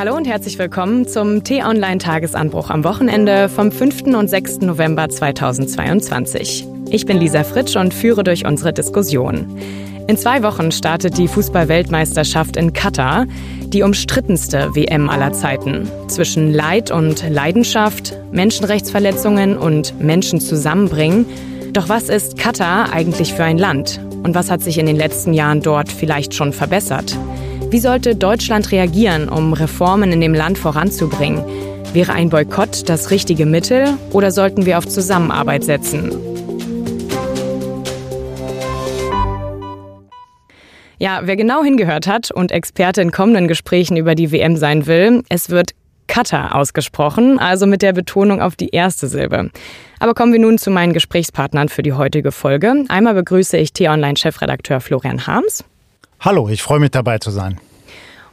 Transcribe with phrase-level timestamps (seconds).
[0.00, 4.04] Hallo und herzlich willkommen zum T-Online-Tagesanbruch am Wochenende vom 5.
[4.16, 4.60] und 6.
[4.60, 6.66] November 2022.
[6.88, 9.58] Ich bin Lisa Fritsch und führe durch unsere Diskussion.
[10.06, 13.26] In zwei Wochen startet die Fußball-Weltmeisterschaft in Katar,
[13.64, 15.86] die umstrittenste WM aller Zeiten.
[16.08, 21.26] Zwischen Leid und Leidenschaft, Menschenrechtsverletzungen und Menschen zusammenbringen.
[21.74, 24.00] Doch was ist Katar eigentlich für ein Land?
[24.22, 27.18] Und was hat sich in den letzten Jahren dort vielleicht schon verbessert?
[27.70, 31.44] Wie sollte Deutschland reagieren, um Reformen in dem Land voranzubringen?
[31.92, 36.10] Wäre ein Boykott das richtige Mittel oder sollten wir auf Zusammenarbeit setzen?
[40.98, 45.22] Ja, wer genau hingehört hat und Experte in kommenden Gesprächen über die WM sein will,
[45.28, 45.70] es wird
[46.08, 49.52] Katar ausgesprochen, also mit der Betonung auf die erste Silbe.
[50.00, 52.84] Aber kommen wir nun zu meinen Gesprächspartnern für die heutige Folge.
[52.88, 55.64] Einmal begrüße ich T-Online-Chefredakteur Florian Harms.
[56.22, 57.58] Hallo, ich freue mich dabei zu sein.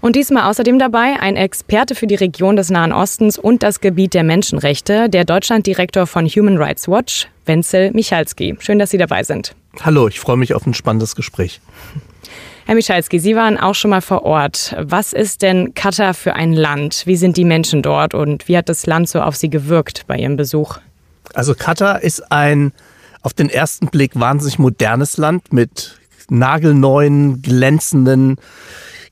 [0.02, 4.14] Und diesmal außerdem dabei ein Experte für die Region des Nahen Ostens und das Gebiet
[4.14, 8.58] der Menschenrechte, der Deutschlanddirektor von Human Rights Watch, Wenzel Michalski.
[8.60, 9.56] Schön, dass Sie dabei sind.
[9.80, 11.62] Hallo, ich freue mich auf ein spannendes Gespräch.
[12.66, 14.76] Herr Michalski, Sie waren auch schon mal vor Ort.
[14.78, 17.04] Was ist denn Katar für ein Land?
[17.06, 20.18] Wie sind die Menschen dort und wie hat das Land so auf Sie gewirkt bei
[20.18, 20.80] Ihrem Besuch?
[21.34, 22.74] Also Katar ist ein
[23.22, 25.97] auf den ersten Blick wahnsinnig modernes Land mit
[26.30, 28.36] nagelneuen, glänzenden,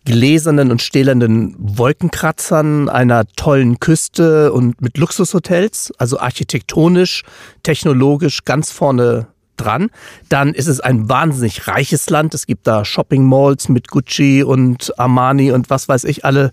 [0.06, 7.24] gläsernen und stählernen Wolkenkratzern, einer tollen Küste und mit Luxushotels, also architektonisch,
[7.64, 9.28] technologisch ganz vorne
[9.58, 9.90] dran.
[10.30, 12.34] Dann ist es ein wahnsinnig reiches Land.
[12.34, 16.52] Es gibt da Shopping Malls mit Gucci und Armani und was weiß ich alle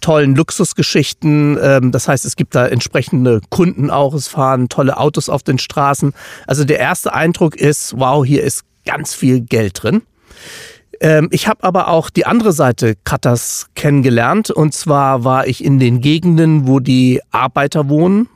[0.00, 1.58] tollen Luxusgeschichten.
[1.62, 4.12] Ähm, das heißt, es gibt da entsprechende Kunden auch.
[4.12, 6.12] Es fahren tolle Autos auf den Straßen.
[6.46, 10.02] Also der erste Eindruck ist, wow, hier ist ganz viel Geld drin.
[11.00, 14.50] Ähm, ich habe aber auch die andere Seite Katars kennengelernt.
[14.50, 18.28] Und zwar war ich in den Gegenden, wo die Arbeiter wohnen,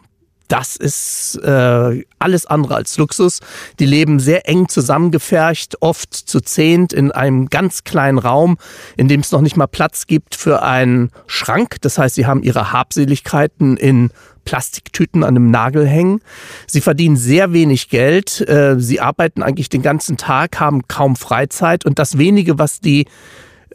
[0.48, 3.40] das ist äh, alles andere als Luxus.
[3.78, 8.58] Die leben sehr eng zusammengefercht, oft zu zehnt in einem ganz kleinen Raum,
[8.96, 11.76] in dem es noch nicht mal Platz gibt für einen Schrank.
[11.80, 14.10] Das heißt, sie haben ihre Habseligkeiten in
[14.46, 16.22] Plastiktüten an einem Nagel hängen.
[16.66, 18.40] Sie verdienen sehr wenig Geld.
[18.48, 23.04] Äh, sie arbeiten eigentlich den ganzen Tag, haben kaum Freizeit und das wenige, was die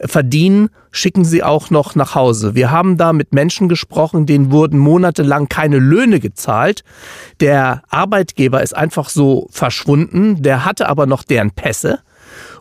[0.04, 2.54] verdienen, schicken sie auch noch nach Hause.
[2.54, 6.82] Wir haben da mit Menschen gesprochen, denen wurden monatelang keine Löhne gezahlt.
[7.40, 12.00] Der Arbeitgeber ist einfach so verschwunden, der hatte aber noch deren Pässe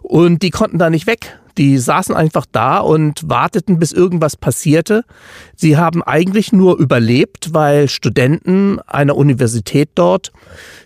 [0.02, 1.40] und die konnten da nicht weg.
[1.58, 5.04] Die saßen einfach da und warteten, bis irgendwas passierte.
[5.56, 10.32] Sie haben eigentlich nur überlebt, weil Studenten einer Universität dort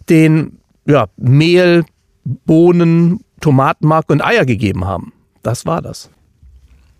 [0.09, 1.85] den ja, Mehl,
[2.23, 5.13] Bohnen, Tomatenmark und Eier gegeben haben.
[5.43, 6.09] Das war das.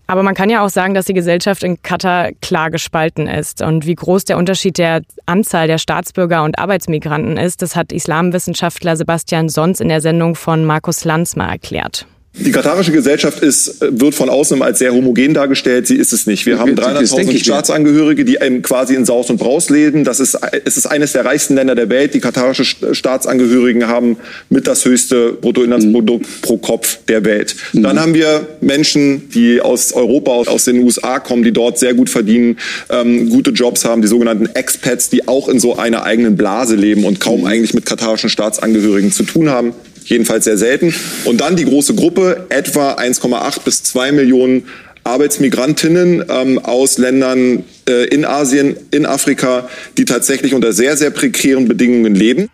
[0.07, 3.61] Aber man kann ja auch sagen, dass die Gesellschaft in Katar klar gespalten ist.
[3.61, 8.95] Und wie groß der Unterschied der Anzahl der Staatsbürger und Arbeitsmigranten ist, das hat Islamwissenschaftler
[8.97, 12.05] Sebastian Sons in der Sendung von Markus Lanz mal erklärt.
[12.37, 15.87] Die katarische Gesellschaft ist, wird von außen als sehr homogen dargestellt.
[15.87, 16.45] Sie ist es nicht.
[16.45, 20.03] Wir haben 300.000 Staatsangehörige, die quasi in Saus und Braus leben.
[20.03, 22.13] Das ist, es ist eines der reichsten Länder der Welt.
[22.13, 24.17] Die katarische Staatsangehörigen haben
[24.49, 26.41] mit das höchste Bruttoinlandsprodukt mhm.
[26.41, 27.55] pro Kopf der Welt.
[27.71, 27.83] Mhm.
[27.83, 32.09] Dann haben wir Menschen, die aus Europa, aus den USA kommen, die dort sehr gut
[32.09, 32.57] verdienen,
[32.89, 37.05] ähm, gute Jobs haben, die sogenannten Expats, die auch in so einer eigenen Blase leben
[37.05, 37.47] und kaum mhm.
[37.47, 39.73] eigentlich mit katarischen Staatsangehörigen zu tun haben
[40.05, 40.93] jedenfalls sehr selten.
[41.25, 44.67] Und dann die große Gruppe, etwa 1,8 bis 2 Millionen
[45.03, 51.67] Arbeitsmigrantinnen ähm, aus Ländern äh, in Asien, in Afrika, die tatsächlich unter sehr, sehr prekären
[51.67, 52.49] Bedingungen leben.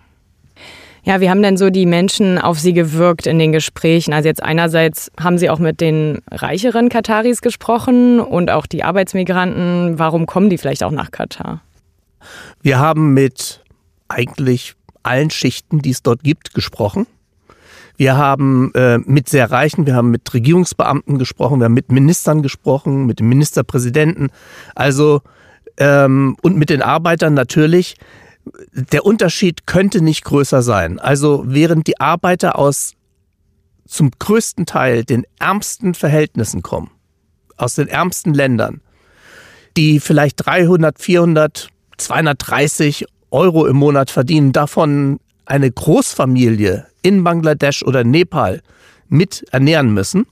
[1.03, 4.13] Ja, wie haben denn so die Menschen auf Sie gewirkt in den Gesprächen?
[4.13, 9.97] Also jetzt einerseits haben Sie auch mit den reicheren Kataris gesprochen und auch die Arbeitsmigranten.
[9.97, 11.63] Warum kommen die vielleicht auch nach Katar?
[12.61, 13.61] Wir haben mit
[14.09, 17.07] eigentlich allen Schichten, die es dort gibt, gesprochen.
[18.01, 22.41] Wir haben äh, mit sehr Reichen, wir haben mit Regierungsbeamten gesprochen, wir haben mit Ministern
[22.41, 24.31] gesprochen, mit dem Ministerpräsidenten,
[24.73, 25.21] also
[25.77, 27.97] ähm, und mit den Arbeitern natürlich.
[28.73, 30.97] Der Unterschied könnte nicht größer sein.
[30.97, 32.93] Also während die Arbeiter aus
[33.85, 36.89] zum größten Teil den ärmsten Verhältnissen kommen,
[37.55, 38.81] aus den ärmsten Ländern,
[39.77, 48.03] die vielleicht 300, 400, 230 Euro im Monat verdienen, davon eine Großfamilie in Bangladesch oder
[48.03, 48.61] Nepal
[49.07, 50.25] mit ernähren müssen,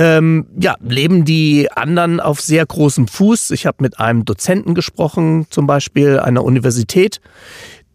[0.00, 3.50] ähm, ja, leben die anderen auf sehr großem Fuß.
[3.50, 7.20] Ich habe mit einem Dozenten gesprochen, zum Beispiel einer Universität.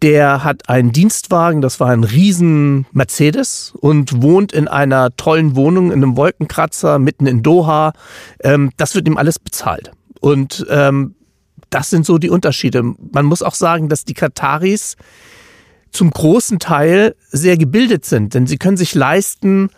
[0.03, 5.87] Der hat einen Dienstwagen, das war ein riesen Mercedes und wohnt in einer tollen Wohnung
[5.87, 7.93] in einem Wolkenkratzer mitten in Doha.
[8.43, 9.91] Ähm, das wird ihm alles bezahlt.
[10.19, 11.15] Und ähm,
[11.71, 12.83] das sind so die Unterschiede.
[12.83, 14.95] Man muss auch sagen, dass die Kataris
[15.95, 19.69] zum großen Teil sehr gebildet sind, denn sie können sich leisten,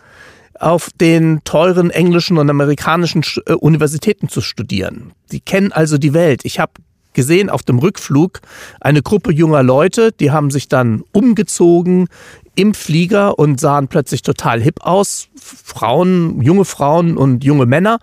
[0.60, 5.12] auf den teuren englischen und amerikanischen äh, Universitäten zu studieren.
[5.26, 6.40] Sie kennen also die Welt.
[6.44, 6.72] Ich habe
[7.12, 8.40] gesehen auf dem Rückflug
[8.80, 12.08] eine Gruppe junger Leute, die haben sich dann umgezogen
[12.54, 15.28] im Flieger und sahen plötzlich total hip aus.
[15.40, 18.00] Frauen, junge Frauen und junge Männer.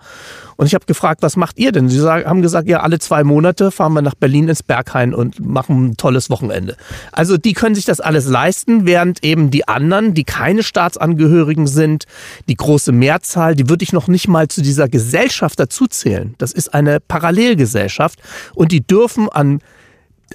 [0.56, 1.88] Und ich habe gefragt, was macht ihr denn?
[1.88, 5.86] Sie haben gesagt, ja, alle zwei Monate fahren wir nach Berlin ins Berghain und machen
[5.86, 6.76] ein tolles Wochenende.
[7.12, 12.04] Also die können sich das alles leisten, während eben die anderen, die keine Staatsangehörigen sind,
[12.48, 16.34] die große Mehrzahl, die würde ich noch nicht mal zu dieser Gesellschaft dazuzählen.
[16.38, 18.18] Das ist eine Parallelgesellschaft
[18.54, 19.60] und die dürfen an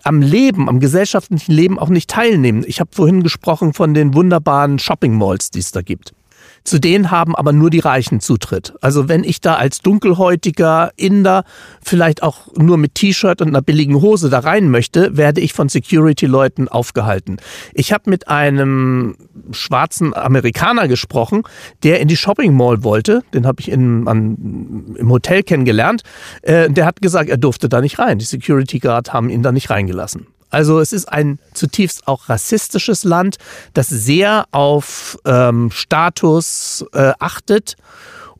[0.03, 2.63] am Leben, am gesellschaftlichen Leben auch nicht teilnehmen.
[2.65, 6.13] Ich habe vorhin gesprochen von den wunderbaren Shopping Malls, die es da gibt.
[6.63, 8.73] Zu denen haben aber nur die Reichen Zutritt.
[8.81, 11.43] Also wenn ich da als dunkelhäutiger Inder
[11.83, 15.69] vielleicht auch nur mit T-Shirt und einer billigen Hose da rein möchte, werde ich von
[15.69, 17.37] Security-Leuten aufgehalten.
[17.73, 19.15] Ich habe mit einem
[19.51, 21.43] schwarzen Amerikaner gesprochen,
[21.83, 23.23] der in die Shopping Mall wollte.
[23.33, 26.03] Den habe ich in, an, im Hotel kennengelernt.
[26.41, 28.19] Äh, der hat gesagt, er durfte da nicht rein.
[28.19, 30.27] Die Security Guard haben ihn da nicht reingelassen.
[30.51, 33.37] Also es ist ein zutiefst auch rassistisches Land,
[33.73, 37.75] das sehr auf ähm, Status äh, achtet.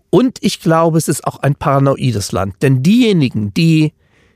[0.09, 2.55] Und ich glaube, es ist auch ein paranoides Land.
[2.61, 3.93] Denn diejenigen, die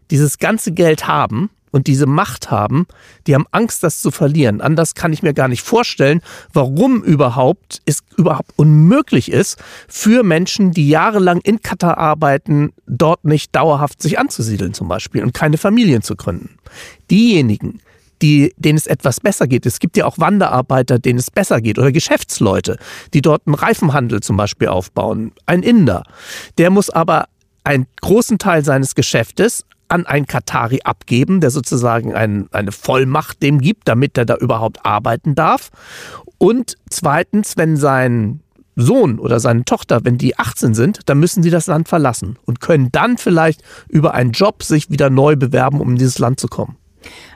[0.09, 2.87] dieses ganze Geld haben, und diese Macht haben,
[3.27, 4.61] die haben Angst, das zu verlieren.
[4.61, 6.21] Anders kann ich mir gar nicht vorstellen,
[6.53, 13.53] warum überhaupt es überhaupt unmöglich ist, für Menschen, die jahrelang in Katar arbeiten, dort nicht
[13.53, 16.55] dauerhaft sich anzusiedeln zum Beispiel und keine Familien zu gründen.
[17.11, 17.81] Diejenigen,
[18.21, 19.65] die, denen es etwas besser geht.
[19.65, 22.77] Es gibt ja auch Wanderarbeiter, denen es besser geht oder Geschäftsleute,
[23.13, 25.33] die dort einen Reifenhandel zum Beispiel aufbauen.
[25.45, 26.03] Ein Inder.
[26.57, 27.25] Der muss aber
[27.65, 33.59] einen großen Teil seines Geschäftes an einen Katari abgeben, der sozusagen ein, eine Vollmacht dem
[33.59, 35.71] gibt, damit er da überhaupt arbeiten darf.
[36.37, 38.41] Und zweitens, wenn sein
[38.75, 42.59] Sohn oder seine Tochter, wenn die 18 sind, dann müssen sie das Land verlassen und
[42.59, 46.47] können dann vielleicht über einen Job sich wieder neu bewerben, um in dieses Land zu
[46.47, 46.75] kommen.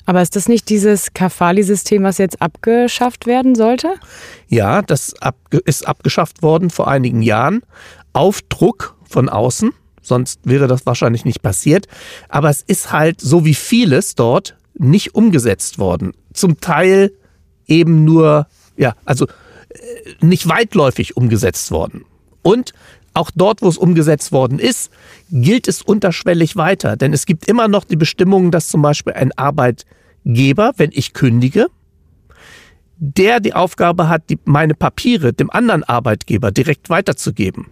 [0.05, 3.93] Aber ist das nicht dieses Kafali-System, was jetzt abgeschafft werden sollte?
[4.47, 5.13] Ja, das
[5.65, 7.61] ist abgeschafft worden vor einigen Jahren
[8.13, 11.87] auf Druck von außen sonst wäre das wahrscheinlich nicht passiert.
[12.27, 16.13] Aber es ist halt so wie vieles dort nicht umgesetzt worden.
[16.33, 17.11] Zum Teil
[17.67, 18.47] eben nur,
[18.77, 22.05] ja, also äh, nicht weitläufig umgesetzt worden.
[22.41, 22.73] Und
[23.13, 24.91] auch dort, wo es umgesetzt worden ist,
[25.31, 26.95] gilt es unterschwellig weiter.
[26.95, 31.67] Denn es gibt immer noch die Bestimmung, dass zum Beispiel ein Arbeitgeber, wenn ich kündige,
[32.97, 37.67] der die Aufgabe hat, die, meine Papiere dem anderen Arbeitgeber direkt weiterzugeben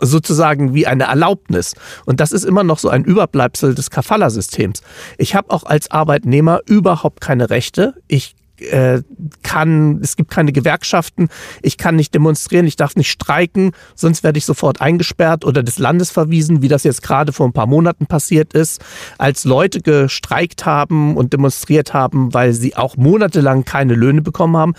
[0.00, 1.74] sozusagen wie eine Erlaubnis.
[2.06, 4.82] Und das ist immer noch so ein Überbleibsel des Kafala-Systems.
[5.18, 7.94] Ich habe auch als Arbeitnehmer überhaupt keine Rechte.
[8.08, 8.34] Ich
[8.70, 9.02] äh,
[9.42, 11.28] kann, es gibt keine Gewerkschaften,
[11.62, 15.78] ich kann nicht demonstrieren, ich darf nicht streiken, sonst werde ich sofort eingesperrt oder des
[15.78, 18.80] Landes verwiesen, wie das jetzt gerade vor ein paar Monaten passiert ist,
[19.18, 24.74] als Leute gestreikt haben und demonstriert haben, weil sie auch monatelang keine Löhne bekommen haben.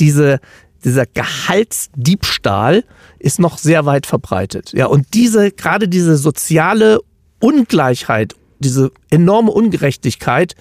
[0.00, 0.40] Diese,
[0.84, 2.84] dieser Gehaltsdiebstahl
[3.18, 4.72] ist noch sehr weit verbreitet.
[4.72, 7.00] Ja, und diese, gerade diese soziale
[7.40, 10.54] Ungleichheit, diese enorme Ungerechtigkeit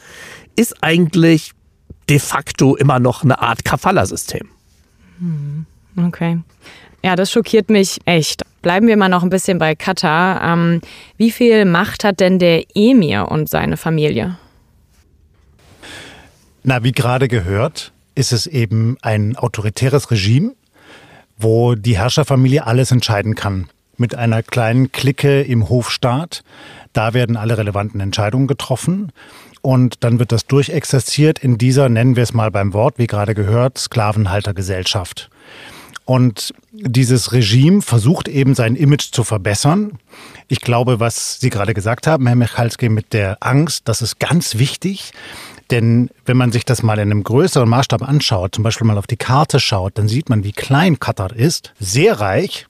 [0.56, 1.52] ist eigentlich
[2.10, 4.48] de facto immer noch eine Art Kafala-System.
[5.20, 5.66] Hm,
[6.06, 6.40] okay.
[7.04, 8.44] Ja, das schockiert mich echt.
[8.62, 10.42] Bleiben wir mal noch ein bisschen bei Katar.
[10.44, 10.82] Ähm,
[11.18, 14.38] wie viel Macht hat denn der Emir und seine Familie?
[16.64, 20.54] Na, wie gerade gehört, ist es eben ein autoritäres Regime,
[21.38, 23.70] wo die Herrscherfamilie alles entscheiden kann.
[23.96, 26.44] Mit einer kleinen Clique im Hofstaat.
[26.94, 29.12] Da werden alle relevanten Entscheidungen getroffen.
[29.62, 33.36] Und dann wird das durchexerziert in dieser, nennen wir es mal beim Wort, wie gerade
[33.36, 35.30] gehört, Sklavenhaltergesellschaft.
[36.06, 40.00] Und dieses Regime versucht eben sein Image zu verbessern.
[40.48, 44.58] Ich glaube, was Sie gerade gesagt haben, Herr Michalski, mit der Angst, das ist ganz
[44.58, 45.12] wichtig.
[45.72, 49.08] Denn wenn man sich das mal in einem größeren Maßstab anschaut, zum Beispiel mal auf
[49.08, 51.74] die Karte schaut, dann sieht man, wie klein Katar ist.
[51.80, 52.68] Sehr reich,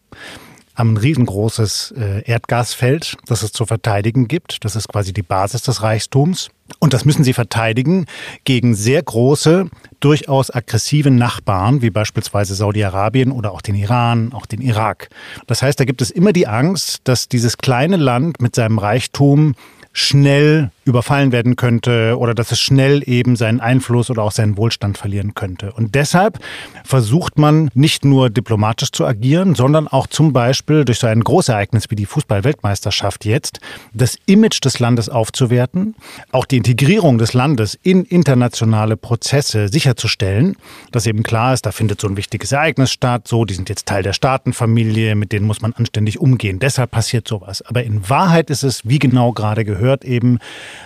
[0.77, 4.63] haben ein riesengroßes äh, Erdgasfeld, das es zu verteidigen gibt.
[4.63, 6.49] Das ist quasi die Basis des Reichtums.
[6.79, 8.05] Und das müssen sie verteidigen
[8.43, 14.61] gegen sehr große, durchaus aggressive Nachbarn, wie beispielsweise Saudi-Arabien oder auch den Iran, auch den
[14.61, 15.09] Irak.
[15.47, 19.55] Das heißt, da gibt es immer die Angst, dass dieses kleine Land mit seinem Reichtum
[19.93, 24.97] schnell überfallen werden könnte oder dass es schnell eben seinen Einfluss oder auch seinen Wohlstand
[24.97, 25.71] verlieren könnte.
[25.73, 26.39] Und deshalb
[26.83, 31.89] versucht man nicht nur diplomatisch zu agieren, sondern auch zum Beispiel durch so ein Großereignis
[31.89, 33.59] wie die Fußball-Weltmeisterschaft jetzt
[33.93, 35.95] das Image des Landes aufzuwerten,
[36.31, 40.55] auch die Integrierung des Landes in internationale Prozesse sicherzustellen,
[40.91, 43.85] dass eben klar ist, da findet so ein wichtiges Ereignis statt, so, die sind jetzt
[43.85, 46.59] Teil der Staatenfamilie, mit denen muss man anständig umgehen.
[46.59, 47.61] Deshalb passiert sowas.
[47.61, 50.39] Aber in Wahrheit ist es, wie genau gerade gehört, eben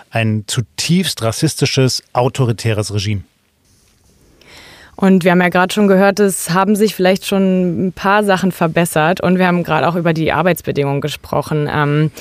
[0.09, 3.23] ein zutiefst rassistisches, autoritäres Regime.
[4.95, 8.51] Und wir haben ja gerade schon gehört, es haben sich vielleicht schon ein paar Sachen
[8.51, 11.67] verbessert und wir haben gerade auch über die Arbeitsbedingungen gesprochen.
[11.71, 12.11] Ähm,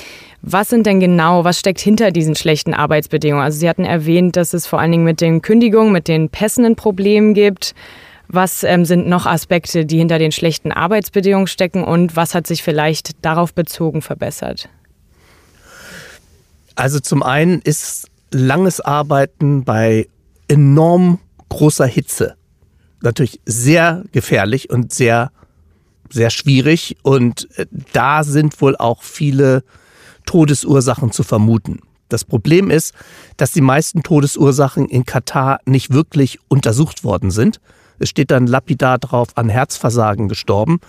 [0.41, 3.43] was sind denn genau, was steckt hinter diesen schlechten Arbeitsbedingungen?
[3.43, 6.65] Also Sie hatten erwähnt, dass es vor allen Dingen mit den Kündigungen, mit den Pässen
[6.65, 7.75] ein Problem gibt.
[8.27, 12.63] Was ähm, sind noch Aspekte, die hinter den schlechten Arbeitsbedingungen stecken und was hat sich
[12.63, 14.69] vielleicht darauf bezogen verbessert?
[16.81, 20.07] Also zum einen ist langes Arbeiten bei
[20.47, 22.35] enorm großer Hitze
[23.01, 25.31] natürlich sehr gefährlich und sehr,
[26.09, 26.97] sehr schwierig.
[27.03, 29.63] Und äh, da sind wohl auch viele
[30.25, 31.81] Todesursachen zu vermuten.
[32.09, 32.95] Das Problem ist,
[33.37, 37.61] dass die meisten Todesursachen in Katar nicht wirklich untersucht worden sind.
[37.99, 40.79] Es steht dann lapidar drauf, an Herzversagen gestorben.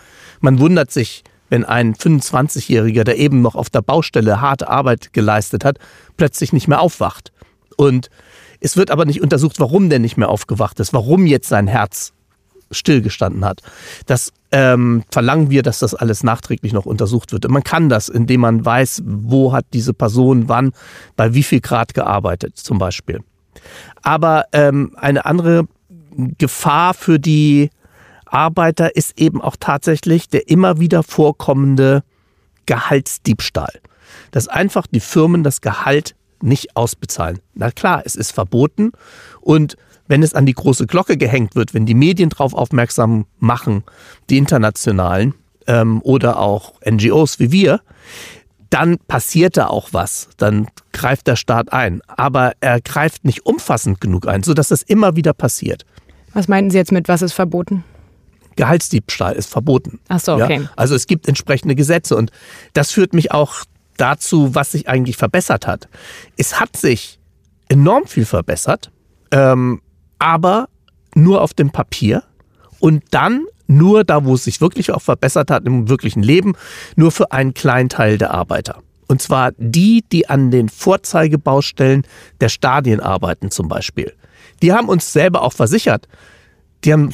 [0.41, 1.23] Man wundert sich,
[1.53, 5.77] wenn ein 25-Jähriger, der eben noch auf der Baustelle harte Arbeit geleistet hat,
[6.17, 7.31] plötzlich nicht mehr aufwacht.
[7.77, 8.09] Und
[8.61, 12.15] es wird aber nicht untersucht, warum der nicht mehr aufgewacht ist, warum jetzt sein Herz
[12.71, 13.61] stillgestanden hat.
[14.07, 17.45] Das ähm, verlangen wir, dass das alles nachträglich noch untersucht wird.
[17.45, 20.73] Und man kann das, indem man weiß, wo hat diese Person wann,
[21.17, 23.21] bei wie viel Grad gearbeitet zum Beispiel.
[24.01, 25.69] Aber ähm, eine andere
[26.39, 27.69] Gefahr für die
[28.33, 32.03] Arbeiter ist eben auch tatsächlich der immer wieder vorkommende
[32.67, 33.81] Gehaltsdiebstahl.
[34.31, 37.39] Dass einfach die Firmen das Gehalt nicht ausbezahlen.
[37.55, 38.93] Na klar, es ist verboten
[39.41, 39.77] und
[40.09, 43.85] wenn es an die große Glocke gehängt wird, wenn die Medien darauf aufmerksam machen,
[44.29, 45.35] die internationalen
[45.67, 47.81] ähm, oder auch NGOs wie wir,
[48.69, 50.29] dann passiert da auch was.
[50.39, 52.01] Dann greift der Staat ein.
[52.09, 55.85] Aber er greift nicht umfassend genug ein, sodass das immer wieder passiert.
[56.33, 57.85] Was meinten Sie jetzt mit, was ist verboten?
[58.57, 60.01] Gehaltsdiebstahl ist verboten.
[60.09, 60.63] Ach so, okay.
[60.63, 60.71] Ja?
[60.77, 62.31] Also es gibt entsprechende Gesetze und
[62.73, 63.65] das führt mich auch
[63.97, 65.89] dazu, was sich eigentlich verbessert hat.
[66.37, 67.19] Es hat sich
[67.69, 68.91] enorm viel verbessert,
[69.31, 69.81] ähm,
[70.19, 70.69] aber
[71.15, 72.23] nur auf dem Papier
[72.81, 76.55] und dann nur da, wo es sich wirklich auch verbessert hat im wirklichen Leben,
[76.97, 78.83] nur für einen kleinen Teil der Arbeiter.
[79.09, 82.07] Und zwar die, die an den Vorzeigebaustellen
[82.41, 84.15] der Stadien arbeiten zum Beispiel.
[84.63, 86.09] Die haben uns selber auch versichert.
[86.85, 87.13] Die haben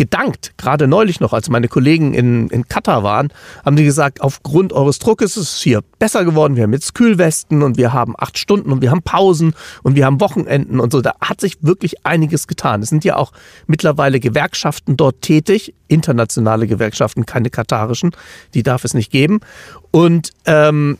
[0.00, 0.54] gedankt.
[0.56, 3.28] Gerade neulich noch, als meine Kollegen in, in Katar waren,
[3.66, 6.56] haben die gesagt, aufgrund eures Druckes ist es hier besser geworden.
[6.56, 9.52] Wir haben jetzt Kühlwesten und wir haben acht Stunden und wir haben Pausen
[9.82, 11.02] und wir haben Wochenenden und so.
[11.02, 12.80] Da hat sich wirklich einiges getan.
[12.80, 13.32] Es sind ja auch
[13.66, 18.12] mittlerweile Gewerkschaften dort tätig, internationale Gewerkschaften, keine katarischen.
[18.54, 19.40] Die darf es nicht geben.
[19.90, 20.96] Und ähm,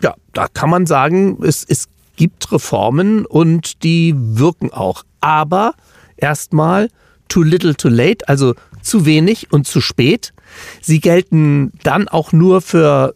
[0.00, 5.02] ja, da kann man sagen, es, es gibt Reformen und die wirken auch.
[5.20, 5.74] Aber
[6.16, 6.88] erstmal
[7.28, 10.32] too little too late, also zu wenig und zu spät.
[10.80, 13.14] Sie gelten dann auch nur für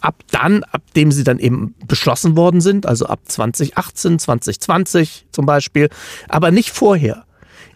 [0.00, 5.46] ab dann, ab dem sie dann eben beschlossen worden sind, also ab 2018, 2020 zum
[5.46, 5.88] Beispiel,
[6.28, 7.24] aber nicht vorher.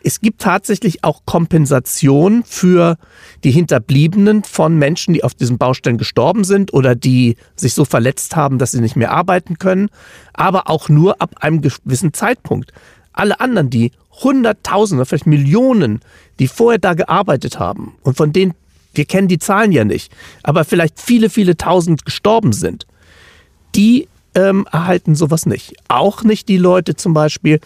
[0.05, 2.97] Es gibt tatsächlich auch Kompensation für
[3.45, 8.35] die Hinterbliebenen von Menschen, die auf diesen Baustellen gestorben sind oder die sich so verletzt
[8.35, 9.91] haben, dass sie nicht mehr arbeiten können,
[10.33, 12.73] aber auch nur ab einem gewissen Zeitpunkt.
[13.13, 13.93] Alle anderen, die
[14.23, 16.01] Hunderttausende, vielleicht Millionen,
[16.39, 18.55] die vorher da gearbeitet haben und von denen,
[18.95, 22.87] wir kennen die Zahlen ja nicht, aber vielleicht viele, viele Tausend gestorben sind,
[23.75, 25.75] die ähm, erhalten sowas nicht.
[25.89, 27.61] Auch nicht die Leute zum Beispiel,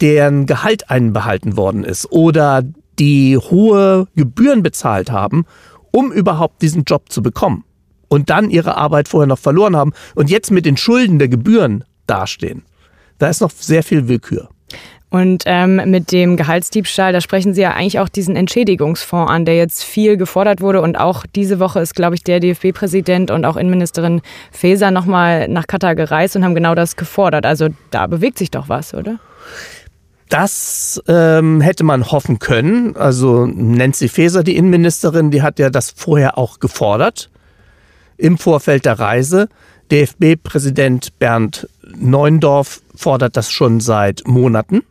[0.00, 2.62] deren Gehalt einbehalten worden ist oder
[2.98, 5.44] die hohe Gebühren bezahlt haben,
[5.90, 7.64] um überhaupt diesen Job zu bekommen
[8.08, 11.84] und dann ihre Arbeit vorher noch verloren haben und jetzt mit den Schulden der Gebühren
[12.06, 12.62] dastehen.
[13.18, 14.48] Da ist noch sehr viel Willkür.
[15.14, 19.54] Und ähm, mit dem Gehaltsdiebstahl, da sprechen Sie ja eigentlich auch diesen Entschädigungsfonds an, der
[19.54, 20.80] jetzt viel gefordert wurde.
[20.80, 25.68] Und auch diese Woche ist, glaube ich, der DFB-Präsident und auch Innenministerin Faeser nochmal nach
[25.68, 27.46] Katar gereist und haben genau das gefordert.
[27.46, 29.20] Also da bewegt sich doch was, oder?
[30.30, 32.96] Das ähm, hätte man hoffen können.
[32.96, 37.30] Also Nancy Faeser, die Innenministerin, die hat ja das vorher auch gefordert
[38.16, 39.48] im Vorfeld der Reise.
[39.92, 44.82] DFB-Präsident Bernd Neuendorf fordert das schon seit Monaten.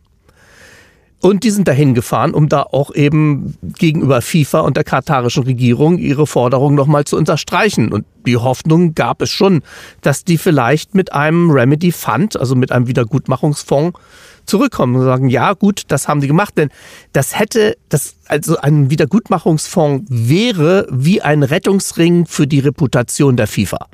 [1.23, 5.97] Und die sind dahin gefahren, um da auch eben gegenüber FIFA und der katarischen Regierung
[5.97, 7.93] ihre Forderung nochmal zu unterstreichen.
[7.93, 9.61] Und die Hoffnung gab es schon,
[10.01, 13.97] dass die vielleicht mit einem Remedy Fund, also mit einem Wiedergutmachungsfonds,
[14.45, 16.67] zurückkommen und sagen, ja gut, das haben die gemacht, denn
[17.13, 23.87] das hätte, das, also ein Wiedergutmachungsfonds wäre wie ein Rettungsring für die Reputation der FIFA.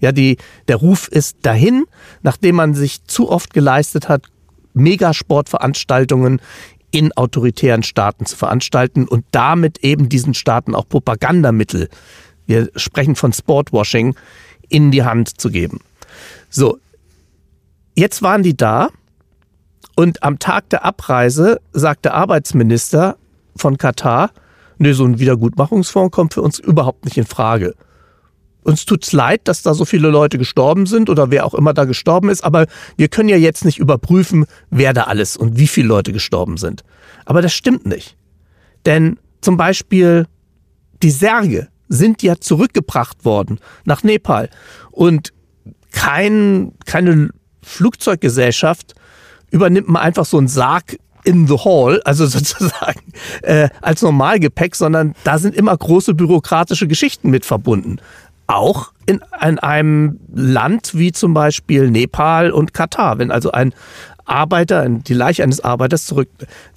[0.00, 0.36] Ja, die,
[0.68, 1.86] der Ruf ist dahin,
[2.20, 4.26] nachdem man sich zu oft geleistet hat,
[4.78, 6.40] Megasportveranstaltungen
[6.90, 11.88] in autoritären Staaten zu veranstalten und damit eben diesen Staaten auch Propagandamittel,
[12.46, 14.14] wir sprechen von Sportwashing,
[14.70, 15.80] in die Hand zu geben.
[16.48, 16.78] So,
[17.94, 18.88] jetzt waren die da
[19.96, 23.16] und am Tag der Abreise sagt der Arbeitsminister
[23.56, 24.30] von Katar,
[24.78, 27.74] nee, so ein Wiedergutmachungsfonds kommt für uns überhaupt nicht in Frage.
[28.62, 31.84] Uns tut's leid, dass da so viele Leute gestorben sind oder wer auch immer da
[31.84, 35.88] gestorben ist, aber wir können ja jetzt nicht überprüfen, wer da alles und wie viele
[35.88, 36.82] Leute gestorben sind.
[37.24, 38.16] Aber das stimmt nicht.
[38.84, 40.26] Denn zum Beispiel
[41.02, 44.50] die Särge sind ja zurückgebracht worden nach Nepal
[44.90, 45.32] und
[45.92, 47.30] kein, keine
[47.62, 48.94] Flugzeuggesellschaft
[49.50, 53.12] übernimmt man einfach so einen Sarg in the hall, also sozusagen
[53.42, 57.98] äh, als Normalgepäck, sondern da sind immer große bürokratische Geschichten mit verbunden
[58.48, 63.18] auch in, in einem Land wie zum Beispiel Nepal und Katar.
[63.18, 63.72] Wenn also ein
[64.28, 66.28] Arbeiter, die Leiche eines Arbeiters zurück.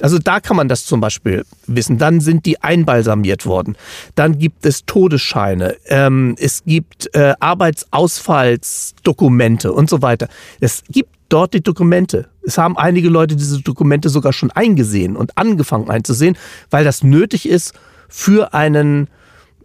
[0.01, 1.98] Also da kann man das zum Beispiel wissen.
[1.98, 3.75] Dann sind die einbalsamiert worden.
[4.16, 5.75] Dann gibt es Todesscheine.
[5.88, 10.30] Ähm, es gibt äh, Arbeitsausfallsdokumente und so weiter.
[10.62, 12.30] Es gibt dort die Dokumente.
[12.44, 16.38] Es haben einige Leute diese Dokumente sogar schon eingesehen und angefangen einzusehen,
[16.70, 17.74] weil das nötig ist
[18.08, 19.08] für einen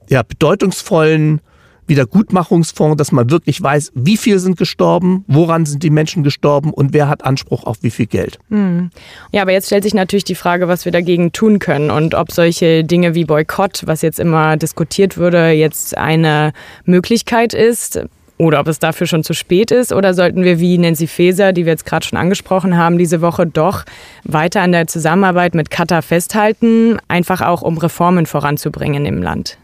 [0.08, 1.40] ja, bedeutungsvollen
[1.86, 6.92] Wiedergutmachungsfonds, dass man wirklich weiß, wie viel sind gestorben, woran sind die Menschen gestorben und
[6.92, 8.38] wer hat Anspruch auf wie viel Geld.
[8.50, 8.90] Hm.
[9.32, 12.32] Ja, aber jetzt stellt sich natürlich die Frage, was wir dagegen tun können und ob
[12.32, 16.52] solche Dinge wie Boykott, was jetzt immer diskutiert würde, jetzt eine
[16.84, 18.00] Möglichkeit ist.
[18.38, 21.64] Oder ob es dafür schon zu spät ist oder sollten wir wie Nancy Faeser, die
[21.64, 23.84] wir jetzt gerade schon angesprochen haben, diese Woche doch
[24.24, 29.56] weiter an der Zusammenarbeit mit Katar festhalten, einfach auch um Reformen voranzubringen im Land?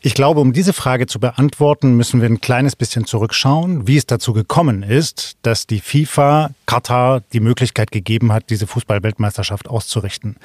[0.00, 4.06] Ich glaube, um diese Frage zu beantworten, müssen wir ein kleines bisschen zurückschauen, wie es
[4.06, 10.36] dazu gekommen ist, dass die FIFA Katar die Möglichkeit gegeben hat, diese Fußballweltmeisterschaft auszurichten.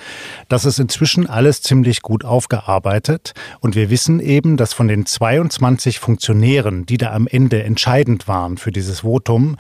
[0.50, 6.00] Das ist inzwischen alles ziemlich gut aufgearbeitet und wir wissen eben, dass von den 22
[6.00, 9.58] Funktionären, die da am Ende entscheidend waren für dieses Votum,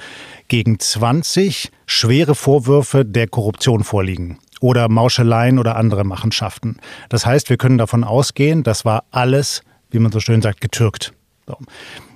[0.48, 6.78] gegen 20 schwere Vorwürfe der Korruption vorliegen oder Mauscheleien oder andere Machenschaften.
[7.10, 9.62] Das heißt, wir können davon ausgehen, das war alles
[9.94, 11.14] wie man so schön sagt, getürkt.
[11.48, 11.58] So.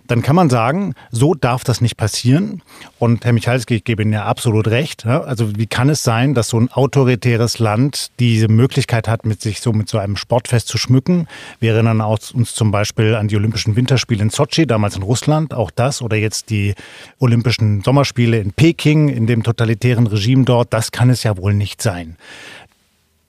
[0.07, 2.63] Dann kann man sagen, so darf das nicht passieren.
[2.97, 5.05] Und Herr Michalski, ich gebe Ihnen ja absolut recht.
[5.05, 9.59] Also wie kann es sein, dass so ein autoritäres Land diese Möglichkeit hat, mit sich
[9.59, 11.27] so mit so einem Sportfest zu schmücken?
[11.59, 15.71] Wir erinnern uns zum Beispiel an die Olympischen Winterspiele in Sochi, damals in Russland, auch
[15.71, 16.01] das.
[16.01, 16.73] Oder jetzt die
[17.19, 20.71] Olympischen Sommerspiele in Peking, in dem totalitären Regime dort.
[20.71, 22.15] Das kann es ja wohl nicht sein.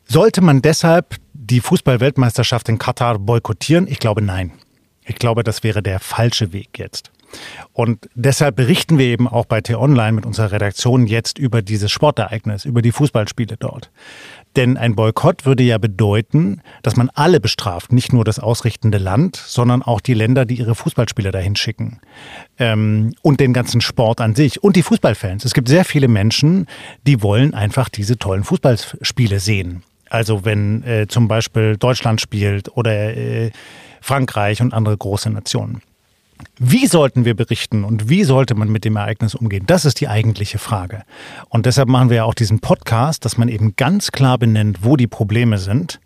[0.07, 1.17] Sollte man deshalb
[1.51, 3.87] die Fußballweltmeisterschaft in Katar boykottieren?
[3.87, 4.53] Ich glaube nein.
[5.07, 7.11] Ich glaube, das wäre der falsche Weg jetzt.
[7.73, 12.65] Und deshalb berichten wir eben auch bei T-Online mit unserer Redaktion jetzt über dieses Sportereignis,
[12.65, 13.91] über die Fußballspiele dort.
[14.57, 19.37] Denn ein Boykott würde ja bedeuten, dass man alle bestraft, nicht nur das ausrichtende Land,
[19.37, 22.01] sondern auch die Länder, die ihre Fußballspieler dahin schicken.
[22.59, 25.45] Ähm, und den ganzen Sport an sich und die Fußballfans.
[25.45, 26.67] Es gibt sehr viele Menschen,
[27.07, 29.83] die wollen einfach diese tollen Fußballspiele sehen.
[30.11, 33.51] Also wenn äh, zum Beispiel Deutschland spielt oder äh,
[34.01, 35.83] Frankreich und andere große Nationen.
[36.59, 39.65] Wie sollten wir berichten und wie sollte man mit dem Ereignis umgehen?
[39.67, 41.03] Das ist die eigentliche Frage.
[41.49, 44.97] Und deshalb machen wir ja auch diesen Podcast, dass man eben ganz klar benennt, wo
[44.97, 46.01] die Probleme sind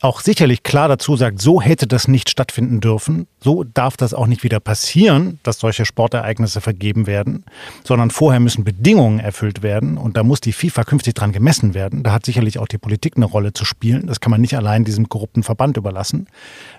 [0.00, 4.26] auch sicherlich klar dazu sagt, so hätte das nicht stattfinden dürfen, so darf das auch
[4.26, 7.44] nicht wieder passieren, dass solche Sportereignisse vergeben werden,
[7.84, 12.02] sondern vorher müssen Bedingungen erfüllt werden und da muss die FIFA künftig dran gemessen werden.
[12.02, 14.06] Da hat sicherlich auch die Politik eine Rolle zu spielen.
[14.06, 16.26] Das kann man nicht allein diesem korrupten Verband überlassen.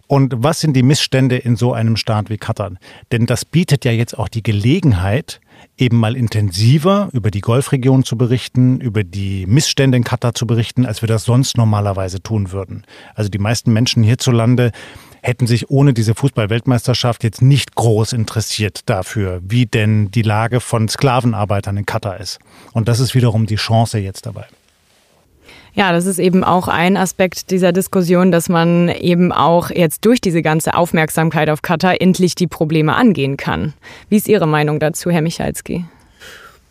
[0.07, 2.71] Und was sind die Missstände in so einem Staat wie Katar?
[3.11, 5.41] Denn das bietet ja jetzt auch die Gelegenheit,
[5.77, 10.85] eben mal intensiver über die Golfregion zu berichten, über die Missstände in Katar zu berichten,
[10.85, 12.83] als wir das sonst normalerweise tun würden.
[13.15, 14.71] Also die meisten Menschen hierzulande
[15.21, 20.87] hätten sich ohne diese Fußball-Weltmeisterschaft jetzt nicht groß interessiert dafür, wie denn die Lage von
[20.87, 22.39] Sklavenarbeitern in Katar ist.
[22.73, 24.45] Und das ist wiederum die Chance jetzt dabei.
[25.75, 30.21] Ja, das ist eben auch ein Aspekt dieser Diskussion, dass man eben auch jetzt durch
[30.21, 33.73] diese ganze Aufmerksamkeit auf Katar endlich die Probleme angehen kann.
[34.07, 35.83] Wie ist Ihre Meinung dazu, Herr Michalski?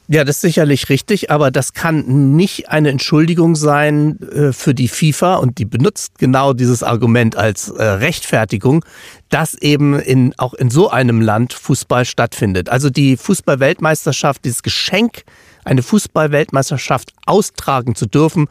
[0.07, 4.89] Ja, das ist sicherlich richtig, aber das kann nicht eine Entschuldigung sein äh, für die
[4.89, 8.85] FIFA und die benutzt genau dieses Argument als äh, Rechtfertigung,
[9.31, 12.69] dass eben in, auch in so einem Land Fußball stattfindet.
[12.69, 15.25] Also die Fußballweltmeisterschaft, dieses Geschenk,
[15.65, 18.49] eine Fußballweltmeisterschaft austragen zu dürfen,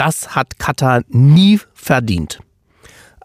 [0.00, 2.40] das hat Katar nie verdient.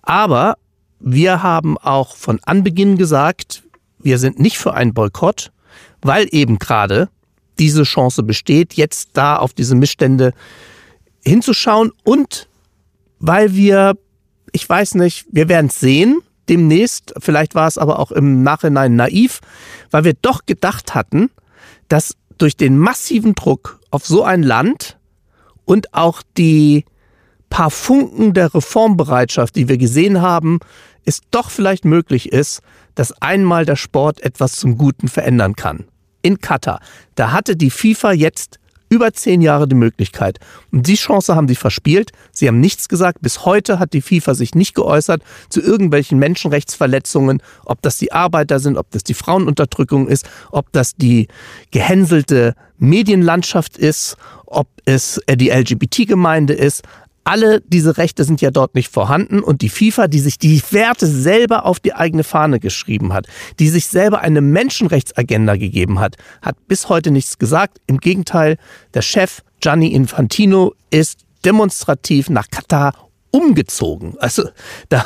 [0.02, 0.58] Aber
[1.00, 3.64] wir haben auch von Anbeginn gesagt,
[4.00, 5.54] wir sind nicht für einen Boykott,
[6.02, 7.08] weil eben gerade
[7.60, 10.34] diese Chance besteht, jetzt da auf diese Missstände
[11.24, 12.50] hinzuschauen und
[13.20, 13.98] weil wir,
[14.52, 18.98] ich weiß nicht, wir werden es sehen demnächst, vielleicht war es aber auch im Nachhinein
[18.98, 19.40] naiv,
[19.92, 21.32] weil wir doch gedacht hatten,
[21.88, 24.98] dass durch den massiven Druck auf so ein Land
[25.66, 26.86] und auch die
[27.50, 30.60] paar Funken der Reformbereitschaft, die wir gesehen haben,
[31.06, 32.62] es doch vielleicht möglich ist,
[32.96, 35.86] dass einmal der Sport etwas zum Guten verändern kann
[36.22, 36.80] in Katar.
[37.14, 38.60] Da hatte die FIFA jetzt
[38.96, 40.40] über zehn Jahre die Möglichkeit.
[40.72, 42.12] Und die Chance haben sie verspielt.
[42.32, 43.22] Sie haben nichts gesagt.
[43.22, 48.60] Bis heute hat die FIFA sich nicht geäußert zu irgendwelchen Menschenrechtsverletzungen, ob das die Arbeiter
[48.60, 51.28] sind, ob das die Frauenunterdrückung ist, ob das die
[51.72, 56.84] gehänselte Medienlandschaft ist, ob es die LGBT-Gemeinde ist
[57.26, 61.08] alle diese Rechte sind ja dort nicht vorhanden und die FIFA, die sich die Werte
[61.08, 63.28] selber auf die eigene Fahne geschrieben hat,
[63.60, 67.80] die sich selber eine Menschenrechtsagenda gegeben hat, hat bis heute nichts gesagt.
[67.88, 68.58] Im Gegenteil,
[68.94, 72.94] der Chef Gianni Infantino ist demonstrativ nach Katar
[73.32, 74.16] umgezogen.
[74.20, 74.50] Also
[74.90, 75.06] da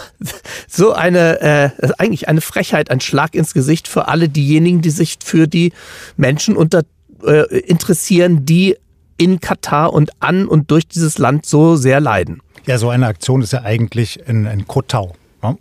[0.68, 5.18] so eine äh, eigentlich eine Frechheit, ein Schlag ins Gesicht für alle diejenigen, die sich
[5.24, 5.72] für die
[6.18, 6.84] Menschen unter
[7.24, 8.78] äh, interessieren, die
[9.20, 12.42] in Katar und an und durch dieses Land so sehr leiden.
[12.66, 15.14] Ja, so eine Aktion ist ja eigentlich ein, ein Kotau.
[15.44, 15.58] Ne?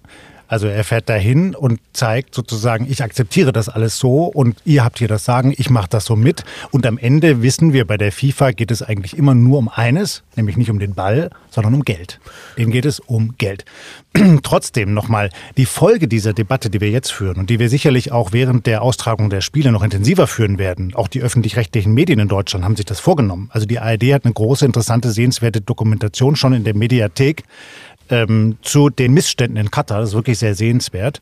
[0.49, 4.99] Also er fährt dahin und zeigt sozusagen, ich akzeptiere das alles so und ihr habt
[4.99, 6.45] hier das Sagen, ich mache das so mit.
[6.71, 10.23] Und am Ende wissen wir, bei der FIFA geht es eigentlich immer nur um eines,
[10.37, 12.19] nämlich nicht um den Ball, sondern um Geld.
[12.57, 13.67] Denen geht es um Geld.
[14.43, 18.33] Trotzdem nochmal die Folge dieser Debatte, die wir jetzt führen und die wir sicherlich auch
[18.33, 20.95] während der Austragung der Spiele noch intensiver führen werden.
[20.95, 23.51] Auch die öffentlich-rechtlichen Medien in Deutschland haben sich das vorgenommen.
[23.53, 27.45] Also die ARD hat eine große, interessante, sehenswerte Dokumentation schon in der Mediathek
[28.11, 30.01] ähm, zu den Missständen in Katar.
[30.01, 31.21] Das ist wirklich sehr sehenswert.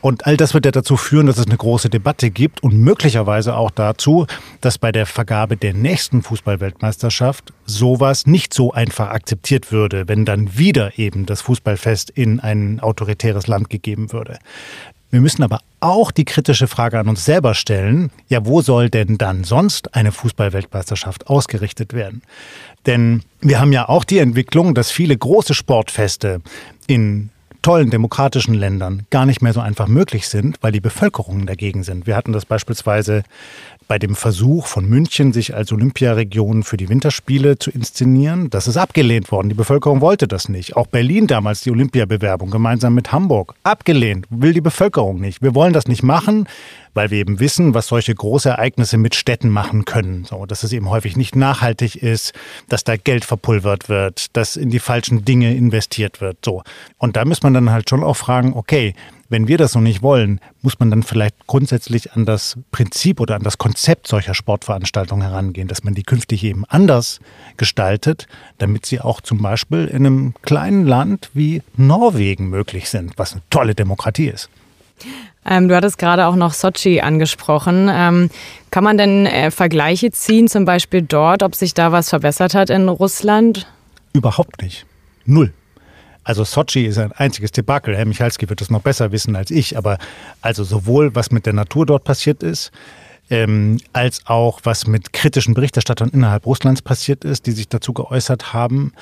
[0.00, 3.54] Und all das wird ja dazu führen, dass es eine große Debatte gibt und möglicherweise
[3.54, 4.26] auch dazu,
[4.60, 10.56] dass bei der Vergabe der nächsten Fußballweltmeisterschaft sowas nicht so einfach akzeptiert würde, wenn dann
[10.56, 14.38] wieder eben das Fußballfest in ein autoritäres Land gegeben würde.
[15.10, 19.18] Wir müssen aber auch die kritische Frage an uns selber stellen, ja, wo soll denn
[19.18, 22.22] dann sonst eine Fußballweltmeisterschaft ausgerichtet werden?
[22.86, 26.40] Denn wir haben ja auch die Entwicklung, dass viele große Sportfeste
[26.86, 27.30] in
[27.62, 32.06] tollen demokratischen Ländern gar nicht mehr so einfach möglich sind, weil die Bevölkerungen dagegen sind.
[32.06, 33.22] Wir hatten das beispielsweise
[33.90, 38.48] bei dem Versuch von München, sich als Olympiaregion für die Winterspiele zu inszenieren.
[38.48, 39.48] Das ist abgelehnt worden.
[39.48, 40.76] Die Bevölkerung wollte das nicht.
[40.76, 43.56] Auch Berlin damals die Olympiabewerbung gemeinsam mit Hamburg.
[43.64, 44.26] Abgelehnt.
[44.30, 45.42] Will die Bevölkerung nicht.
[45.42, 46.46] Wir wollen das nicht machen
[46.94, 50.24] weil wir eben wissen, was solche Großereignisse mit Städten machen können.
[50.24, 52.32] So, dass es eben häufig nicht nachhaltig ist,
[52.68, 56.38] dass da Geld verpulvert wird, dass in die falschen Dinge investiert wird.
[56.44, 56.62] So.
[56.98, 58.94] Und da muss man dann halt schon auch fragen, okay,
[59.30, 63.36] wenn wir das so nicht wollen, muss man dann vielleicht grundsätzlich an das Prinzip oder
[63.36, 67.20] an das Konzept solcher Sportveranstaltungen herangehen, dass man die künftig eben anders
[67.56, 68.26] gestaltet,
[68.58, 73.42] damit sie auch zum Beispiel in einem kleinen Land wie Norwegen möglich sind, was eine
[73.50, 74.50] tolle Demokratie ist.
[75.46, 77.88] Ähm, du hattest gerade auch noch Sochi angesprochen.
[77.90, 78.30] Ähm,
[78.70, 82.68] kann man denn äh, Vergleiche ziehen, zum Beispiel dort, ob sich da was verbessert hat
[82.68, 83.66] in Russland?
[84.12, 84.84] Überhaupt nicht.
[85.24, 85.52] Null.
[86.24, 87.96] Also Sochi ist ein einziges Debakel.
[87.96, 89.76] Herr Michalski wird das noch besser wissen als ich.
[89.76, 89.98] Aber
[90.42, 92.70] also sowohl was mit der Natur dort passiert ist,
[93.30, 98.52] ähm, als auch was mit kritischen Berichterstattern innerhalb Russlands passiert ist, die sich dazu geäußert
[98.52, 98.92] haben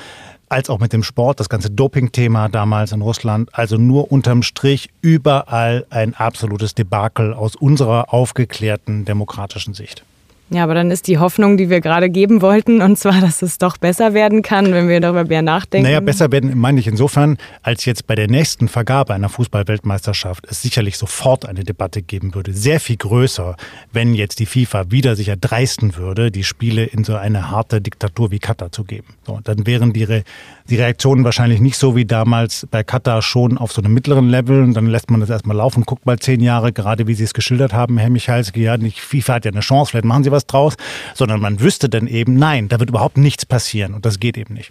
[0.49, 3.51] als auch mit dem Sport, das ganze Doping-Thema damals in Russland.
[3.53, 10.05] Also nur unterm Strich überall ein absolutes Debakel aus unserer aufgeklärten demokratischen Sicht.
[10.51, 13.59] Ja, aber dann ist die Hoffnung, die wir gerade geben wollten, und zwar, dass es
[13.59, 15.87] doch besser werden kann, wenn wir darüber mehr nachdenken.
[15.87, 20.63] Naja, besser werden meine ich insofern, als jetzt bei der nächsten Vergabe einer Fußballweltmeisterschaft es
[20.63, 22.55] sicherlich sofort eine Debatte geben würde.
[22.55, 23.57] Sehr viel größer,
[23.93, 28.31] wenn jetzt die FIFA wieder sich erdreisten würde, die Spiele in so eine harte Diktatur
[28.31, 29.09] wie Katar zu geben.
[29.27, 30.25] So, dann wären die, Re
[30.71, 34.63] die Reaktionen wahrscheinlich nicht so wie damals bei Katar schon auf so einem mittleren Level
[34.63, 37.35] und dann lässt man das erstmal laufen, guckt mal zehn Jahre, gerade wie Sie es
[37.35, 40.38] geschildert haben, Herr Michalski, ja, nicht, FIFA hat ja eine Chance, vielleicht machen Sie was
[40.39, 40.75] was draus,
[41.15, 44.55] sondern man wüsste dann eben, nein, da wird überhaupt nichts passieren und das geht eben
[44.55, 44.71] nicht.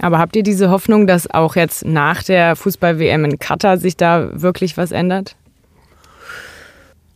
[0.00, 4.30] Aber habt ihr diese Hoffnung, dass auch jetzt nach der Fußball-WM in Katar sich da
[4.32, 5.34] wirklich was ändert?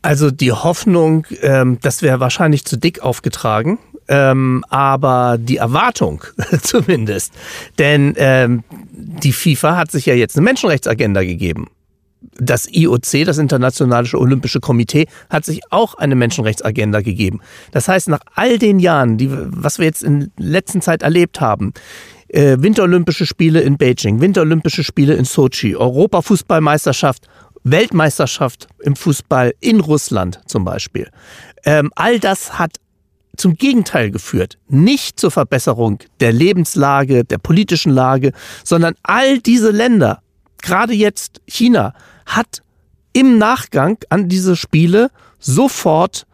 [0.03, 6.25] Also die Hoffnung, ähm, das wäre wahrscheinlich zu dick aufgetragen, ähm, aber die Erwartung
[6.63, 7.33] zumindest.
[7.79, 11.69] Denn ähm, die FIFA hat sich ja jetzt eine Menschenrechtsagenda gegeben.
[12.35, 17.41] Das IOC, das Internationale Olympische Komitee, hat sich auch eine Menschenrechtsagenda gegeben.
[17.73, 21.73] Das heißt, nach all den Jahren, die, was wir jetzt in letzter Zeit erlebt haben,
[22.29, 27.29] äh, Winterolympische Spiele in Beijing, Winterolympische Spiele in Sochi, Europafußballmeisterschaft,
[27.65, 31.09] Weltmeisterschaft im Fußball in Russland zum Beispiel.
[31.65, 32.79] Ähm, all das hat
[33.37, 34.59] zum Gegenteil geführt.
[34.69, 38.33] Nicht zur Verbesserung der Lebenslage, der politischen Lage,
[38.65, 40.23] sondern all diese Länder,
[40.61, 41.95] gerade jetzt China,
[42.27, 42.63] hat
[43.13, 46.27] im Nachgang an diese Spiele sofort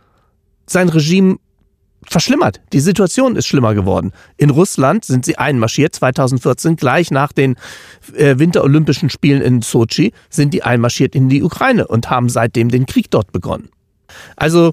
[0.67, 1.39] sein Regime
[2.05, 2.61] verschlimmert.
[2.73, 4.13] Die Situation ist schlimmer geworden.
[4.37, 7.57] In Russland sind sie einmarschiert, 2014, gleich nach den
[8.15, 12.87] äh, Winterolympischen Spielen in Sochi, sind die einmarschiert in die Ukraine und haben seitdem den
[12.87, 13.71] Krieg dort begonnen.
[14.37, 14.73] Also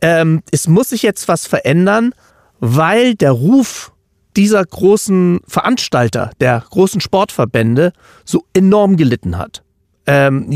[0.00, 2.14] ähm, es muss sich jetzt was verändern,
[2.60, 3.92] weil der Ruf
[4.36, 7.92] dieser großen Veranstalter, der großen Sportverbände,
[8.24, 9.62] so enorm gelitten hat.
[10.06, 10.50] Ähm,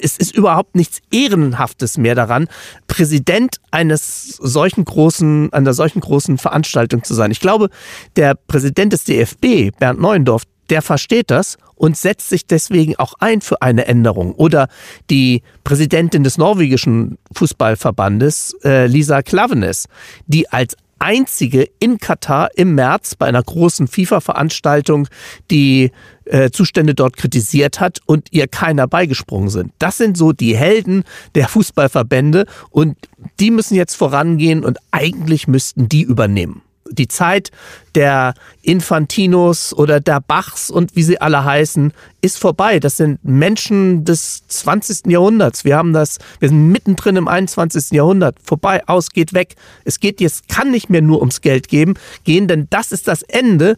[0.00, 2.48] es ist überhaupt nichts Ehrenhaftes mehr daran,
[2.86, 7.30] Präsident eines solchen großen, einer solchen großen Veranstaltung zu sein.
[7.30, 7.68] Ich glaube,
[8.16, 13.40] der Präsident des DFB, Bernd Neuendorf, der versteht das und setzt sich deswegen auch ein
[13.40, 14.34] für eine Änderung.
[14.34, 14.68] Oder
[15.10, 19.86] die Präsidentin des norwegischen Fußballverbandes, äh, Lisa Klavenes,
[20.26, 25.08] die als einzige in Katar im März bei einer großen FIFA-Veranstaltung
[25.50, 25.92] die
[26.26, 29.72] äh, Zustände dort kritisiert hat und ihr keiner beigesprungen sind.
[29.78, 32.96] Das sind so die Helden der Fußballverbände und
[33.40, 37.50] die müssen jetzt vorangehen und eigentlich müssten die übernehmen die Zeit
[37.94, 42.80] der Infantinos oder der Bachs und wie sie alle heißen, ist vorbei.
[42.80, 45.06] Das sind Menschen des 20.
[45.06, 45.64] Jahrhunderts.
[45.64, 47.92] Wir haben das, wir sind mittendrin im 21.
[47.92, 48.36] Jahrhundert.
[48.42, 49.56] Vorbei, aus, geht weg.
[49.84, 53.22] Es geht jetzt, kann nicht mehr nur ums Geld geben, gehen, denn das ist das
[53.22, 53.76] Ende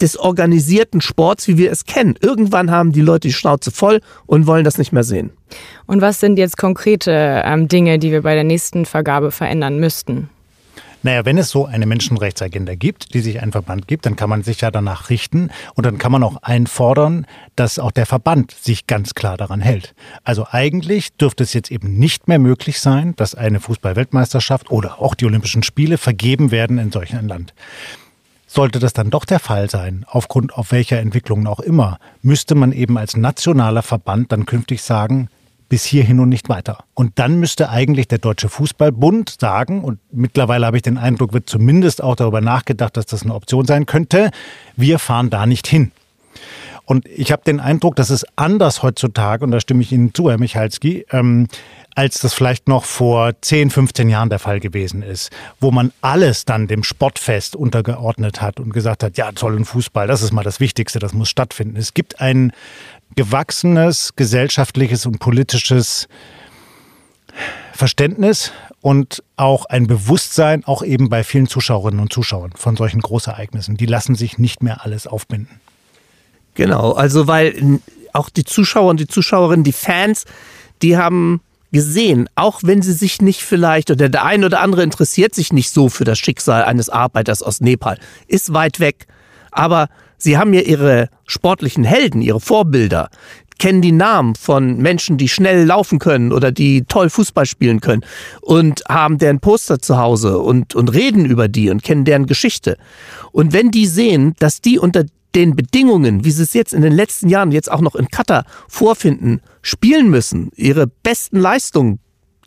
[0.00, 2.16] des organisierten Sports, wie wir es kennen.
[2.20, 5.30] Irgendwann haben die Leute die Schnauze voll und wollen das nicht mehr sehen.
[5.86, 10.30] Und was sind jetzt konkrete ähm, Dinge, die wir bei der nächsten Vergabe verändern müssten?
[11.02, 14.42] Naja, wenn es so eine Menschenrechtsagenda gibt, die sich ein Verband gibt, dann kann man
[14.42, 18.86] sich ja danach richten und dann kann man auch einfordern, dass auch der Verband sich
[18.86, 19.94] ganz klar daran hält.
[20.24, 25.14] Also eigentlich dürfte es jetzt eben nicht mehr möglich sein, dass eine Fußball-Weltmeisterschaft oder auch
[25.14, 27.54] die Olympischen Spiele vergeben werden in solch ein Land.
[28.52, 32.72] Sollte das dann doch der Fall sein, aufgrund auf welcher Entwicklung auch immer, müsste man
[32.72, 35.28] eben als nationaler Verband dann künftig sagen,
[35.68, 36.82] bis hierhin und nicht weiter.
[36.94, 41.48] Und dann müsste eigentlich der Deutsche Fußballbund sagen, und mittlerweile habe ich den Eindruck, wird
[41.48, 44.32] zumindest auch darüber nachgedacht, dass das eine Option sein könnte,
[44.74, 45.92] wir fahren da nicht hin.
[46.90, 50.28] Und ich habe den Eindruck, dass es anders heutzutage, und da stimme ich Ihnen zu,
[50.28, 51.46] Herr Michalski, ähm,
[51.94, 56.46] als das vielleicht noch vor 10, 15 Jahren der Fall gewesen ist, wo man alles
[56.46, 60.58] dann dem Sportfest untergeordnet hat und gesagt hat, ja, tollen Fußball, das ist mal das
[60.58, 61.76] Wichtigste, das muss stattfinden.
[61.76, 62.52] Es gibt ein
[63.14, 66.08] gewachsenes gesellschaftliches und politisches
[67.72, 68.50] Verständnis
[68.80, 73.76] und auch ein Bewusstsein, auch eben bei vielen Zuschauerinnen und Zuschauern von solchen Großereignissen.
[73.76, 75.60] Die lassen sich nicht mehr alles aufbinden.
[76.60, 77.80] Genau, also weil
[78.12, 80.26] auch die Zuschauer und die Zuschauerinnen, die Fans,
[80.82, 81.40] die haben
[81.72, 85.70] gesehen, auch wenn sie sich nicht vielleicht oder der ein oder andere interessiert sich nicht
[85.70, 89.06] so für das Schicksal eines Arbeiters aus Nepal, ist weit weg,
[89.50, 93.08] aber Sie haben ja Ihre sportlichen Helden, Ihre Vorbilder,
[93.58, 98.04] kennen die Namen von Menschen, die schnell laufen können oder die toll Fußball spielen können
[98.42, 102.76] und haben deren Poster zu Hause und, und reden über die und kennen deren Geschichte.
[103.32, 106.92] Und wenn die sehen, dass die unter den Bedingungen, wie sie es jetzt in den
[106.92, 112.00] letzten Jahren, jetzt auch noch in Katar vorfinden, spielen müssen, ihre besten Leistungen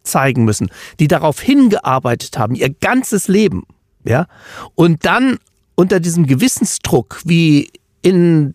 [0.03, 0.69] zeigen müssen,
[0.99, 3.63] die darauf hingearbeitet haben, ihr ganzes Leben,
[4.03, 4.27] ja,
[4.75, 5.37] und dann
[5.75, 7.69] unter diesem Gewissensdruck wie
[8.01, 8.53] in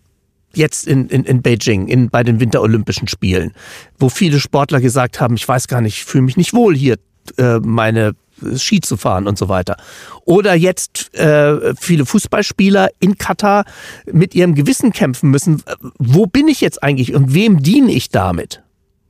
[0.54, 3.52] jetzt in, in, in Beijing, in, bei den Winterolympischen Spielen,
[3.98, 6.96] wo viele Sportler gesagt haben, ich weiß gar nicht, ich fühle mich nicht wohl hier,
[7.36, 8.14] äh, meine
[8.56, 9.76] Ski zu fahren und so weiter.
[10.24, 13.64] Oder jetzt äh, viele Fußballspieler in Katar
[14.10, 15.62] mit ihrem Gewissen kämpfen müssen.
[15.98, 18.62] Wo bin ich jetzt eigentlich und wem diene ich damit?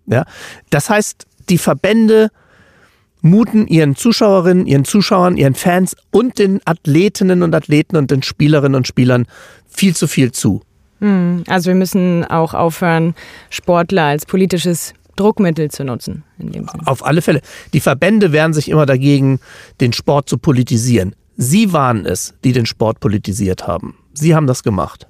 [0.07, 0.25] Ja,
[0.71, 2.31] das heißt, die Verbände
[3.21, 8.77] muten ihren Zuschauerinnen, ihren Zuschauern, ihren Fans und den Athletinnen und Athleten und den Spielerinnen
[8.77, 9.27] und Spielern
[9.69, 10.63] viel zu viel zu.
[11.01, 13.15] Hm, also wir müssen auch aufhören,
[13.51, 16.25] Sportler als politisches Druckmittel zu nutzen.
[16.85, 17.41] Auf alle Fälle.
[17.73, 19.41] Die Verbände wehren sich immer dagegen,
[19.81, 21.15] den Sport zu politisieren.
[21.37, 23.97] Sie waren es, die den Sport politisiert haben.
[24.13, 25.07] Sie haben das gemacht.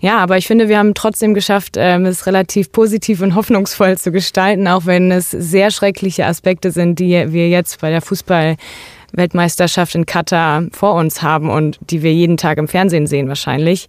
[0.00, 4.12] Ja, aber ich finde, wir haben trotzdem geschafft, ähm, es relativ positiv und hoffnungsvoll zu
[4.12, 10.04] gestalten, auch wenn es sehr schreckliche Aspekte sind, die wir jetzt bei der Fußball-Weltmeisterschaft in
[10.06, 13.88] Katar vor uns haben und die wir jeden Tag im Fernsehen sehen wahrscheinlich.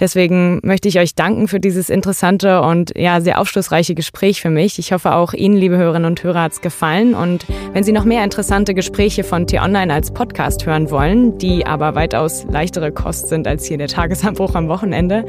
[0.00, 4.78] Deswegen möchte ich euch danken für dieses interessante und ja sehr aufschlussreiche Gespräch für mich.
[4.78, 7.14] Ich hoffe auch Ihnen, liebe Hörerinnen und Hörer, hat es gefallen.
[7.14, 11.94] Und wenn Sie noch mehr interessante Gespräche von T-Online als Podcast hören wollen, die aber
[11.94, 15.24] weitaus leichtere Kost sind als hier der Tagesanbruch am Wochenende,